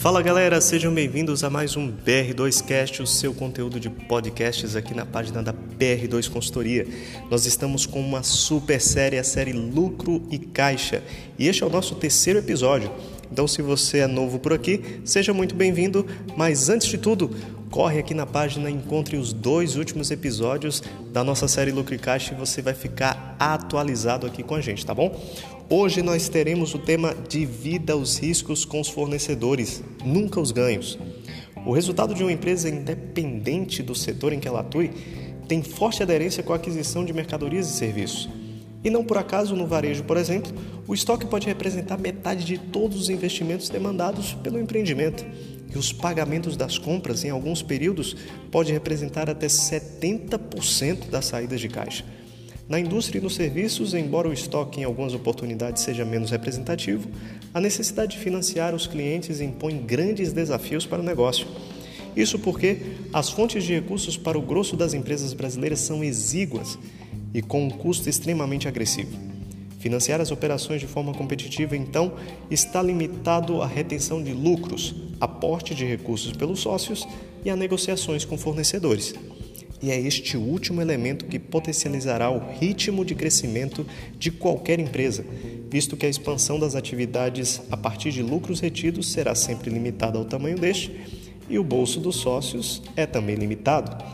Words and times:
Fala 0.00 0.22
galera, 0.22 0.62
sejam 0.62 0.94
bem-vindos 0.94 1.44
a 1.44 1.50
mais 1.50 1.76
um 1.76 1.92
BR2Cast, 1.92 3.02
o 3.02 3.06
seu 3.06 3.34
conteúdo 3.34 3.78
de 3.78 3.90
podcasts 3.90 4.74
aqui 4.74 4.94
na 4.94 5.04
página 5.04 5.42
da 5.42 5.52
BR2 5.52 6.30
Consultoria. 6.30 6.88
Nós 7.30 7.44
estamos 7.44 7.84
com 7.84 8.00
uma 8.00 8.22
super 8.22 8.80
série, 8.80 9.18
a 9.18 9.22
série 9.22 9.52
Lucro 9.52 10.22
e 10.30 10.38
Caixa, 10.38 11.02
e 11.38 11.46
este 11.46 11.62
é 11.62 11.66
o 11.66 11.70
nosso 11.70 11.96
terceiro 11.96 12.38
episódio. 12.38 12.90
Então, 13.30 13.46
se 13.46 13.60
você 13.60 13.98
é 13.98 14.06
novo 14.06 14.38
por 14.38 14.54
aqui, 14.54 15.02
seja 15.04 15.34
muito 15.34 15.54
bem-vindo, 15.54 16.06
mas 16.34 16.70
antes 16.70 16.88
de 16.88 16.96
tudo, 16.96 17.30
corre 17.70 17.98
aqui 17.98 18.14
na 18.14 18.24
página 18.24 18.70
e 18.70 18.72
encontre 18.72 19.18
os 19.18 19.34
dois 19.34 19.76
últimos 19.76 20.10
episódios 20.10 20.82
da 21.12 21.22
nossa 21.22 21.46
série 21.46 21.72
Lucro 21.72 21.94
e 21.94 21.98
Caixa 21.98 22.32
e 22.32 22.38
você 22.38 22.62
vai 22.62 22.72
ficar 22.72 23.36
atualizado 23.38 24.26
aqui 24.26 24.42
com 24.42 24.54
a 24.54 24.62
gente, 24.62 24.84
tá 24.86 24.94
bom? 24.94 25.14
Hoje 25.72 26.02
nós 26.02 26.28
teremos 26.28 26.74
o 26.74 26.80
tema 26.80 27.14
Divida 27.28 27.96
os 27.96 28.18
riscos 28.18 28.64
com 28.64 28.80
os 28.80 28.88
fornecedores, 28.88 29.80
nunca 30.04 30.40
os 30.40 30.50
ganhos. 30.50 30.98
O 31.64 31.70
resultado 31.70 32.12
de 32.12 32.24
uma 32.24 32.32
empresa 32.32 32.68
independente 32.68 33.80
do 33.80 33.94
setor 33.94 34.32
em 34.32 34.40
que 34.40 34.48
ela 34.48 34.62
atue 34.62 34.90
tem 35.46 35.62
forte 35.62 36.02
aderência 36.02 36.42
com 36.42 36.52
a 36.52 36.56
aquisição 36.56 37.04
de 37.04 37.12
mercadorias 37.12 37.70
e 37.70 37.72
serviços. 37.74 38.28
E 38.82 38.90
não 38.90 39.04
por 39.04 39.16
acaso, 39.16 39.54
no 39.54 39.64
varejo, 39.64 40.02
por 40.02 40.16
exemplo, 40.16 40.52
o 40.88 40.92
estoque 40.92 41.24
pode 41.24 41.46
representar 41.46 41.98
metade 41.98 42.44
de 42.44 42.58
todos 42.58 43.02
os 43.02 43.08
investimentos 43.08 43.68
demandados 43.68 44.34
pelo 44.42 44.58
empreendimento. 44.58 45.24
E 45.72 45.78
os 45.78 45.92
pagamentos 45.92 46.56
das 46.56 46.78
compras, 46.78 47.24
em 47.24 47.30
alguns 47.30 47.62
períodos, 47.62 48.16
pode 48.50 48.72
representar 48.72 49.30
até 49.30 49.46
70% 49.46 51.08
das 51.08 51.26
saídas 51.26 51.60
de 51.60 51.68
caixa. 51.68 52.04
Na 52.70 52.78
indústria 52.78 53.18
e 53.18 53.20
nos 53.20 53.34
serviços, 53.34 53.94
embora 53.94 54.28
o 54.28 54.32
estoque 54.32 54.80
em 54.80 54.84
algumas 54.84 55.12
oportunidades 55.12 55.82
seja 55.82 56.04
menos 56.04 56.30
representativo, 56.30 57.08
a 57.52 57.60
necessidade 57.60 58.12
de 58.12 58.22
financiar 58.22 58.76
os 58.76 58.86
clientes 58.86 59.40
impõe 59.40 59.76
grandes 59.76 60.32
desafios 60.32 60.86
para 60.86 61.00
o 61.00 61.02
negócio. 61.02 61.48
Isso 62.14 62.38
porque 62.38 62.78
as 63.12 63.28
fontes 63.28 63.64
de 63.64 63.74
recursos 63.74 64.16
para 64.16 64.38
o 64.38 64.40
grosso 64.40 64.76
das 64.76 64.94
empresas 64.94 65.32
brasileiras 65.32 65.80
são 65.80 66.04
exíguas 66.04 66.78
e 67.34 67.42
com 67.42 67.64
um 67.64 67.70
custo 67.70 68.08
extremamente 68.08 68.68
agressivo. 68.68 69.18
Financiar 69.80 70.20
as 70.20 70.30
operações 70.30 70.80
de 70.80 70.86
forma 70.86 71.12
competitiva, 71.12 71.76
então, 71.76 72.12
está 72.48 72.80
limitado 72.80 73.62
à 73.62 73.66
retenção 73.66 74.22
de 74.22 74.32
lucros, 74.32 74.94
aporte 75.20 75.74
de 75.74 75.84
recursos 75.84 76.30
pelos 76.36 76.60
sócios 76.60 77.04
e 77.44 77.50
a 77.50 77.56
negociações 77.56 78.24
com 78.24 78.38
fornecedores 78.38 79.12
e 79.82 79.90
é 79.90 79.98
este 79.98 80.36
último 80.36 80.80
elemento 80.82 81.24
que 81.24 81.38
potencializará 81.38 82.30
o 82.30 82.38
ritmo 82.58 83.04
de 83.04 83.14
crescimento 83.14 83.86
de 84.18 84.30
qualquer 84.30 84.78
empresa, 84.78 85.24
visto 85.70 85.96
que 85.96 86.06
a 86.06 86.08
expansão 86.08 86.58
das 86.58 86.74
atividades 86.74 87.62
a 87.70 87.76
partir 87.76 88.10
de 88.12 88.22
lucros 88.22 88.60
retidos 88.60 89.10
será 89.10 89.34
sempre 89.34 89.70
limitada 89.70 90.18
ao 90.18 90.24
tamanho 90.24 90.58
deste 90.58 90.94
e 91.48 91.58
o 91.58 91.64
bolso 91.64 91.98
dos 91.98 92.16
sócios 92.16 92.82
é 92.94 93.06
também 93.06 93.36
limitado. 93.36 94.04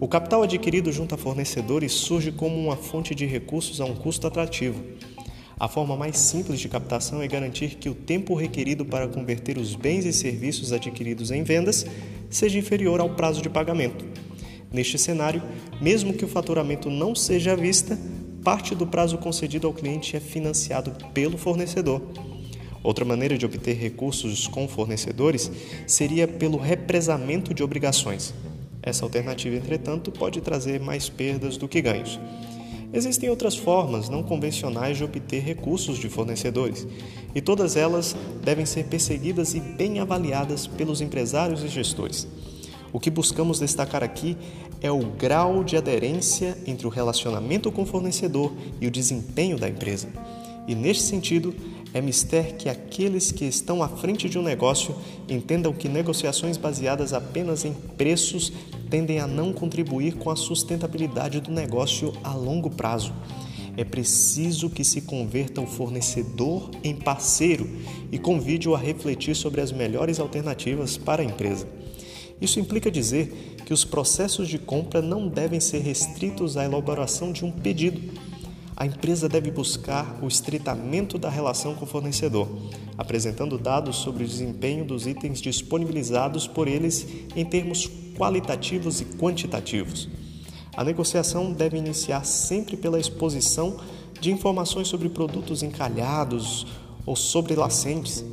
O 0.00 0.08
capital 0.08 0.42
adquirido 0.42 0.90
junto 0.90 1.14
a 1.14 1.18
fornecedores 1.18 1.92
surge 1.92 2.32
como 2.32 2.56
uma 2.56 2.76
fonte 2.76 3.14
de 3.14 3.26
recursos 3.26 3.80
a 3.80 3.84
um 3.84 3.94
custo 3.94 4.26
atrativo. 4.26 4.82
A 5.58 5.68
forma 5.68 5.94
mais 5.94 6.16
simples 6.16 6.58
de 6.58 6.70
captação 6.70 7.20
é 7.20 7.28
garantir 7.28 7.74
que 7.74 7.90
o 7.90 7.94
tempo 7.94 8.34
requerido 8.34 8.82
para 8.82 9.06
converter 9.06 9.58
os 9.58 9.74
bens 9.74 10.06
e 10.06 10.12
serviços 10.12 10.72
adquiridos 10.72 11.30
em 11.30 11.42
vendas 11.42 11.84
seja 12.30 12.58
inferior 12.58 12.98
ao 12.98 13.10
prazo 13.10 13.42
de 13.42 13.50
pagamento. 13.50 14.09
Neste 14.72 14.96
cenário, 14.98 15.42
mesmo 15.80 16.12
que 16.12 16.24
o 16.24 16.28
faturamento 16.28 16.88
não 16.88 17.14
seja 17.14 17.52
à 17.52 17.56
vista, 17.56 17.98
parte 18.44 18.74
do 18.74 18.86
prazo 18.86 19.18
concedido 19.18 19.66
ao 19.66 19.72
cliente 19.72 20.16
é 20.16 20.20
financiado 20.20 20.92
pelo 21.12 21.36
fornecedor. 21.36 22.00
Outra 22.82 23.04
maneira 23.04 23.36
de 23.36 23.44
obter 23.44 23.76
recursos 23.76 24.46
com 24.46 24.66
fornecedores 24.66 25.50
seria 25.86 26.26
pelo 26.26 26.56
represamento 26.56 27.52
de 27.52 27.62
obrigações. 27.62 28.32
Essa 28.82 29.04
alternativa, 29.04 29.56
entretanto, 29.56 30.10
pode 30.10 30.40
trazer 30.40 30.80
mais 30.80 31.08
perdas 31.08 31.56
do 31.56 31.68
que 31.68 31.82
ganhos. 31.82 32.18
Existem 32.92 33.28
outras 33.28 33.56
formas 33.56 34.08
não 34.08 34.22
convencionais 34.22 34.96
de 34.96 35.04
obter 35.04 35.42
recursos 35.42 35.98
de 35.98 36.08
fornecedores, 36.08 36.86
e 37.34 37.40
todas 37.40 37.76
elas 37.76 38.16
devem 38.42 38.66
ser 38.66 38.86
perseguidas 38.86 39.54
e 39.54 39.60
bem 39.60 40.00
avaliadas 40.00 40.66
pelos 40.66 41.00
empresários 41.00 41.62
e 41.62 41.68
gestores. 41.68 42.26
O 42.92 42.98
que 42.98 43.10
buscamos 43.10 43.60
destacar 43.60 44.02
aqui 44.02 44.36
é 44.80 44.90
o 44.90 45.00
grau 45.00 45.62
de 45.62 45.76
aderência 45.76 46.56
entre 46.66 46.86
o 46.86 46.90
relacionamento 46.90 47.70
com 47.70 47.82
o 47.82 47.86
fornecedor 47.86 48.52
e 48.80 48.86
o 48.86 48.90
desempenho 48.90 49.58
da 49.58 49.68
empresa. 49.68 50.08
E 50.66 50.74
neste 50.74 51.02
sentido, 51.02 51.54
é 51.92 52.00
mister 52.00 52.56
que 52.56 52.68
aqueles 52.68 53.32
que 53.32 53.44
estão 53.44 53.82
à 53.82 53.88
frente 53.88 54.28
de 54.28 54.38
um 54.38 54.42
negócio 54.42 54.94
entendam 55.28 55.72
que 55.72 55.88
negociações 55.88 56.56
baseadas 56.56 57.12
apenas 57.12 57.64
em 57.64 57.72
preços 57.72 58.52
tendem 58.88 59.18
a 59.18 59.26
não 59.26 59.52
contribuir 59.52 60.14
com 60.14 60.30
a 60.30 60.36
sustentabilidade 60.36 61.40
do 61.40 61.50
negócio 61.50 62.12
a 62.22 62.34
longo 62.34 62.70
prazo. 62.70 63.12
É 63.76 63.84
preciso 63.84 64.68
que 64.68 64.84
se 64.84 65.00
converta 65.02 65.60
o 65.60 65.66
fornecedor 65.66 66.70
em 66.82 66.94
parceiro 66.94 67.68
e 68.12 68.18
convide-o 68.18 68.74
a 68.74 68.78
refletir 68.78 69.34
sobre 69.34 69.60
as 69.60 69.72
melhores 69.72 70.20
alternativas 70.20 70.96
para 70.96 71.22
a 71.22 71.24
empresa. 71.24 71.66
Isso 72.40 72.58
implica 72.58 72.90
dizer 72.90 73.56
que 73.66 73.74
os 73.74 73.84
processos 73.84 74.48
de 74.48 74.58
compra 74.58 75.02
não 75.02 75.28
devem 75.28 75.60
ser 75.60 75.78
restritos 75.80 76.56
à 76.56 76.64
elaboração 76.64 77.32
de 77.32 77.44
um 77.44 77.52
pedido. 77.52 78.00
A 78.76 78.86
empresa 78.86 79.28
deve 79.28 79.50
buscar 79.50 80.18
o 80.22 80.26
estreitamento 80.26 81.18
da 81.18 81.28
relação 81.28 81.74
com 81.74 81.84
o 81.84 81.88
fornecedor, 81.88 82.48
apresentando 82.96 83.58
dados 83.58 83.96
sobre 83.96 84.24
o 84.24 84.26
desempenho 84.26 84.86
dos 84.86 85.06
itens 85.06 85.40
disponibilizados 85.40 86.46
por 86.46 86.66
eles 86.66 87.06
em 87.36 87.44
termos 87.44 87.90
qualitativos 88.16 89.02
e 89.02 89.04
quantitativos. 89.04 90.08
A 90.74 90.82
negociação 90.82 91.52
deve 91.52 91.76
iniciar 91.76 92.24
sempre 92.24 92.76
pela 92.76 92.98
exposição 92.98 93.76
de 94.18 94.32
informações 94.32 94.88
sobre 94.88 95.10
produtos 95.10 95.62
encalhados 95.62 96.66
ou 97.04 97.14
sobrelacentes 97.14 98.24